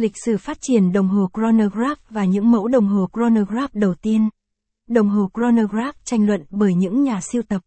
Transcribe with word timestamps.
Lịch 0.00 0.16
sử 0.24 0.36
phát 0.36 0.58
triển 0.60 0.92
đồng 0.92 1.08
hồ 1.08 1.28
chronograph 1.34 1.98
và 2.10 2.24
những 2.24 2.50
mẫu 2.50 2.68
đồng 2.68 2.88
hồ 2.88 3.08
chronograph 3.12 3.74
đầu 3.74 3.94
tiên. 3.94 4.28
Đồng 4.88 5.08
hồ 5.08 5.30
chronograph 5.34 5.96
tranh 6.04 6.26
luận 6.26 6.44
bởi 6.50 6.74
những 6.74 7.02
nhà 7.02 7.20
siêu 7.20 7.42
tập. 7.48 7.60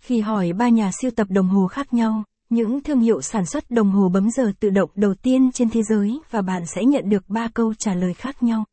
Khi 0.00 0.20
hỏi 0.20 0.52
ba 0.52 0.68
nhà 0.68 0.90
siêu 1.00 1.10
tập 1.16 1.26
đồng 1.30 1.48
hồ 1.48 1.66
khác 1.66 1.94
nhau, 1.94 2.24
những 2.50 2.82
thương 2.82 3.00
hiệu 3.00 3.20
sản 3.20 3.46
xuất 3.46 3.70
đồng 3.70 3.90
hồ 3.90 4.08
bấm 4.08 4.30
giờ 4.30 4.52
tự 4.60 4.70
động 4.70 4.90
đầu 4.94 5.14
tiên 5.14 5.50
trên 5.52 5.70
thế 5.70 5.82
giới 5.82 6.20
và 6.30 6.42
bạn 6.42 6.62
sẽ 6.66 6.84
nhận 6.84 7.08
được 7.08 7.28
ba 7.28 7.48
câu 7.54 7.74
trả 7.74 7.94
lời 7.94 8.14
khác 8.14 8.42
nhau. 8.42 8.64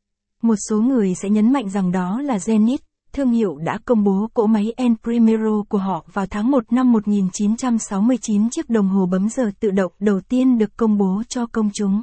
Một 0.41 0.55
số 0.69 0.81
người 0.81 1.13
sẽ 1.21 1.29
nhấn 1.29 1.53
mạnh 1.53 1.69
rằng 1.69 1.91
đó 1.91 2.21
là 2.21 2.37
Zenith, 2.37 2.77
thương 3.13 3.31
hiệu 3.31 3.57
đã 3.57 3.79
công 3.85 4.03
bố 4.03 4.29
cỗ 4.33 4.47
máy 4.47 4.73
El 4.77 4.91
Primero 5.03 5.63
của 5.69 5.77
họ 5.77 6.05
vào 6.13 6.25
tháng 6.25 6.51
1 6.51 6.73
năm 6.73 6.91
1969 6.91 8.49
chiếc 8.49 8.69
đồng 8.69 8.89
hồ 8.89 9.05
bấm 9.05 9.29
giờ 9.29 9.51
tự 9.59 9.71
động 9.71 9.91
đầu 9.99 10.19
tiên 10.21 10.57
được 10.57 10.77
công 10.77 10.97
bố 10.97 11.23
cho 11.29 11.45
công 11.45 11.69
chúng. 11.73 12.01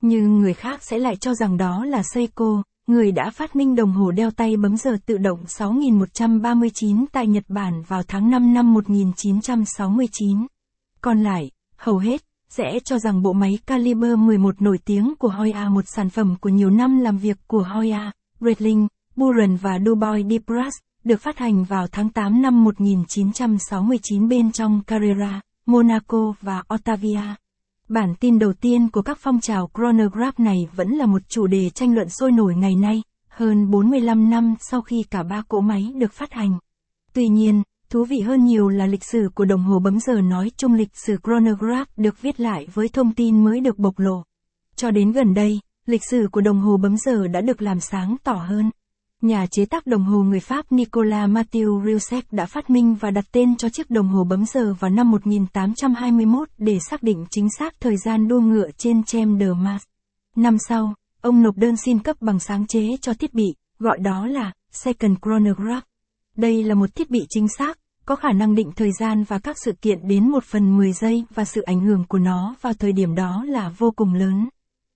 Nhưng 0.00 0.40
người 0.40 0.54
khác 0.54 0.82
sẽ 0.82 0.98
lại 0.98 1.16
cho 1.16 1.34
rằng 1.34 1.56
đó 1.56 1.84
là 1.84 2.02
Seiko, 2.14 2.62
người 2.86 3.12
đã 3.12 3.30
phát 3.30 3.56
minh 3.56 3.74
đồng 3.74 3.92
hồ 3.92 4.10
đeo 4.10 4.30
tay 4.30 4.56
bấm 4.56 4.76
giờ 4.76 4.96
tự 5.06 5.18
động 5.18 5.44
6139 5.46 7.04
tại 7.12 7.26
Nhật 7.26 7.44
Bản 7.48 7.82
vào 7.88 8.02
tháng 8.08 8.30
5 8.30 8.54
năm 8.54 8.74
1969. 8.74 10.46
Còn 11.00 11.22
lại, 11.22 11.50
hầu 11.76 11.98
hết, 11.98 12.22
sẽ 12.48 12.78
cho 12.84 12.98
rằng 12.98 13.22
bộ 13.22 13.32
máy 13.32 13.58
Caliber 13.66 14.18
11 14.18 14.62
nổi 14.62 14.78
tiếng 14.84 15.14
của 15.18 15.28
Hoya 15.28 15.68
một 15.68 15.84
sản 15.86 16.10
phẩm 16.10 16.36
của 16.40 16.48
nhiều 16.48 16.70
năm 16.70 17.00
làm 17.00 17.18
việc 17.18 17.38
của 17.46 17.62
Hoya, 17.74 18.12
Breitling, 18.40 18.88
Buren 19.16 19.56
và 19.56 19.78
Dubois 19.86 20.26
Dipras, 20.30 20.74
được 21.04 21.20
phát 21.20 21.38
hành 21.38 21.64
vào 21.64 21.86
tháng 21.92 22.10
8 22.10 22.42
năm 22.42 22.64
1969 22.64 24.28
bên 24.28 24.52
trong 24.52 24.82
Carrera, 24.86 25.40
Monaco 25.66 26.34
và 26.40 26.62
Ottavia. 26.74 27.34
Bản 27.90 28.14
tin 28.20 28.38
đầu 28.38 28.52
tiên 28.52 28.88
của 28.90 29.02
các 29.02 29.18
phong 29.20 29.40
trào 29.40 29.70
chronograph 29.74 30.40
này 30.40 30.56
vẫn 30.76 30.90
là 30.90 31.06
một 31.06 31.22
chủ 31.28 31.46
đề 31.46 31.70
tranh 31.70 31.94
luận 31.94 32.08
sôi 32.08 32.32
nổi 32.32 32.54
ngày 32.54 32.74
nay, 32.74 33.02
hơn 33.28 33.70
45 33.70 34.30
năm 34.30 34.54
sau 34.60 34.82
khi 34.82 35.04
cả 35.10 35.22
ba 35.22 35.42
cỗ 35.48 35.60
máy 35.60 35.92
được 35.96 36.12
phát 36.12 36.32
hành. 36.32 36.58
Tuy 37.12 37.28
nhiên, 37.28 37.62
thú 37.88 38.04
vị 38.04 38.20
hơn 38.20 38.44
nhiều 38.44 38.68
là 38.68 38.86
lịch 38.86 39.04
sử 39.04 39.30
của 39.34 39.44
đồng 39.44 39.62
hồ 39.62 39.78
bấm 39.78 40.00
giờ 40.00 40.20
nói 40.20 40.50
chung 40.56 40.74
lịch 40.74 40.96
sử 41.06 41.16
chronograph 41.24 41.88
được 41.96 42.22
viết 42.22 42.40
lại 42.40 42.66
với 42.74 42.88
thông 42.88 43.14
tin 43.14 43.44
mới 43.44 43.60
được 43.60 43.78
bộc 43.78 43.98
lộ. 43.98 44.22
Cho 44.76 44.90
đến 44.90 45.12
gần 45.12 45.34
đây, 45.34 45.60
lịch 45.86 46.04
sử 46.10 46.28
của 46.32 46.40
đồng 46.40 46.60
hồ 46.60 46.76
bấm 46.76 46.96
giờ 46.96 47.28
đã 47.28 47.40
được 47.40 47.62
làm 47.62 47.80
sáng 47.80 48.16
tỏ 48.24 48.34
hơn. 48.34 48.70
Nhà 49.22 49.46
chế 49.46 49.64
tác 49.64 49.86
đồng 49.86 50.04
hồ 50.04 50.22
người 50.22 50.40
Pháp 50.40 50.72
Nicolas 50.72 51.30
Mathieu 51.30 51.82
Rieussec 51.84 52.32
đã 52.32 52.46
phát 52.46 52.70
minh 52.70 52.94
và 52.94 53.10
đặt 53.10 53.24
tên 53.32 53.56
cho 53.56 53.68
chiếc 53.68 53.90
đồng 53.90 54.08
hồ 54.08 54.24
bấm 54.24 54.44
giờ 54.46 54.74
vào 54.80 54.90
năm 54.90 55.10
1821 55.10 56.48
để 56.58 56.78
xác 56.90 57.02
định 57.02 57.26
chính 57.30 57.48
xác 57.58 57.80
thời 57.80 57.96
gian 57.96 58.28
đua 58.28 58.40
ngựa 58.40 58.70
trên 58.76 59.04
Chem 59.04 59.38
de 59.38 59.46
Mars. 59.46 59.84
Năm 60.36 60.56
sau, 60.68 60.94
ông 61.20 61.42
nộp 61.42 61.56
đơn 61.56 61.76
xin 61.76 61.98
cấp 61.98 62.16
bằng 62.20 62.38
sáng 62.38 62.66
chế 62.66 62.96
cho 63.00 63.14
thiết 63.14 63.34
bị, 63.34 63.54
gọi 63.78 63.98
đó 63.98 64.26
là 64.26 64.52
Second 64.70 65.16
Chronograph. 65.22 65.84
Đây 66.36 66.64
là 66.64 66.74
một 66.74 66.94
thiết 66.94 67.10
bị 67.10 67.20
chính 67.28 67.48
xác, 67.58 67.78
có 68.06 68.16
khả 68.16 68.32
năng 68.32 68.54
định 68.54 68.70
thời 68.76 68.92
gian 68.92 69.24
và 69.24 69.38
các 69.38 69.56
sự 69.64 69.72
kiện 69.72 70.08
đến 70.08 70.30
một 70.30 70.44
phần 70.44 70.76
10 70.76 70.92
giây 70.92 71.24
và 71.34 71.44
sự 71.44 71.60
ảnh 71.60 71.80
hưởng 71.80 72.04
của 72.08 72.18
nó 72.18 72.54
vào 72.60 72.72
thời 72.72 72.92
điểm 72.92 73.14
đó 73.14 73.44
là 73.48 73.68
vô 73.78 73.90
cùng 73.90 74.14
lớn. 74.14 74.48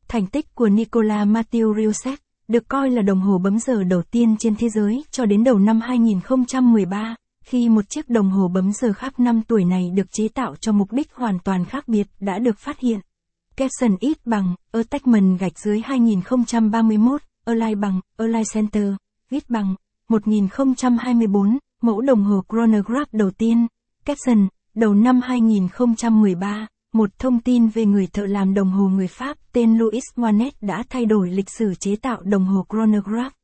Thành 0.09 0.27
tích 0.27 0.55
của 0.55 0.69
Nicolas 0.69 1.28
Mathieu 1.28 1.75
Rieussec 1.75 2.20
được 2.48 2.69
coi 2.69 2.91
là 2.91 3.03
đồng 3.03 3.20
hồ 3.20 3.39
bấm 3.39 3.59
giờ 3.59 3.84
đầu 3.84 4.03
tiên 4.03 4.37
trên 4.39 4.56
thế 4.56 4.69
giới 4.69 5.05
cho 5.11 5.27
đến 5.27 5.45
đầu 5.45 5.59
năm 5.59 5.81
2013, 5.81 7.17
khi 7.45 7.69
một 7.69 7.84
chiếc 7.89 8.09
đồng 8.09 8.31
hồ 8.31 8.48
bấm 8.48 8.73
giờ 8.73 8.92
khác 8.92 9.20
năm 9.20 9.42
tuổi 9.48 9.64
này 9.64 9.91
được 9.95 10.12
chế 10.12 10.28
tạo 10.28 10.55
cho 10.61 10.72
mục 10.72 10.92
đích 10.92 11.12
hoàn 11.12 11.39
toàn 11.45 11.65
khác 11.65 11.89
biệt 11.89 12.06
đã 12.20 12.39
được 12.39 12.59
phát 12.59 12.81
hiện. 12.81 13.00
Capson 13.56 13.97
ít 14.00 14.27
bằng, 14.27 14.55
Attachment 14.72 15.39
gạch 15.39 15.59
dưới 15.59 15.81
2031, 15.84 17.22
Align 17.45 17.81
bằng, 17.81 18.00
Align 18.17 18.42
Center, 18.55 18.92
ít 19.31 19.50
bằng, 19.50 19.75
1024, 20.09 21.59
mẫu 21.83 22.00
đồng 22.00 22.25
hồ 22.25 22.42
chronograph 22.48 23.12
đầu 23.12 23.31
tiên, 23.31 23.66
Capson, 24.04 24.49
đầu 24.75 24.94
năm 24.94 25.21
2013. 25.21 26.66
Một 26.94 27.19
thông 27.19 27.41
tin 27.41 27.69
về 27.69 27.87
người 27.87 28.06
thợ 28.06 28.27
làm 28.27 28.55
đồng 28.55 28.71
hồ 28.71 28.88
người 28.88 29.09
Pháp 29.09 29.38
tên 29.53 29.78
Louis 29.78 30.05
Moinet 30.16 30.62
đã 30.62 30.82
thay 30.91 31.06
đổi 31.06 31.31
lịch 31.31 31.50
sử 31.50 31.75
chế 31.75 31.97
tạo 31.97 32.21
đồng 32.22 32.44
hồ 32.44 32.66
chronograph. 32.71 33.34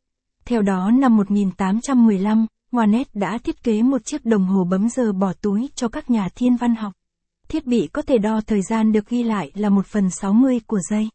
Theo 0.45 0.63
đó 0.63 0.91
năm 0.91 1.17
1815, 1.17 2.47
Moinet 2.73 3.15
đã 3.15 3.39
thiết 3.39 3.63
kế 3.63 3.83
một 3.83 4.05
chiếc 4.05 4.25
đồng 4.25 4.45
hồ 4.45 4.65
bấm 4.65 4.89
giờ 4.89 5.13
bỏ 5.13 5.33
túi 5.33 5.71
cho 5.75 5.89
các 5.89 6.11
nhà 6.11 6.29
thiên 6.35 6.57
văn 6.57 6.75
học. 6.75 6.93
Thiết 7.49 7.67
bị 7.67 7.87
có 7.87 8.03
thể 8.03 8.19
đo 8.19 8.41
thời 8.41 8.63
gian 8.63 8.93
được 8.93 9.09
ghi 9.09 9.23
lại 9.23 9.51
là 9.55 9.69
1 9.69 9.87
phần 9.87 10.11
60 10.11 10.61
của 10.67 10.81
giây. 10.91 11.09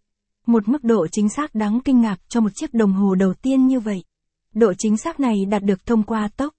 Một 0.48 0.68
mức 0.68 0.84
độ 0.84 1.08
chính 1.12 1.30
xác 1.30 1.56
đáng 1.56 1.80
kinh 1.86 2.02
ngạc 2.02 2.18
cho 2.28 2.42
một 2.42 2.52
chiếc 2.56 2.74
đồng 2.74 2.94
hồ 2.94 3.16
đầu 3.16 3.34
tiên 3.34 3.68
như 3.68 3.80
vậy. 3.80 4.04
Độ 4.54 4.74
chính 4.78 4.98
xác 4.98 5.20
này 5.20 5.46
đạt 5.46 5.64
được 5.64 5.86
thông 5.86 6.04
qua 6.04 6.30
tốc 6.38 6.55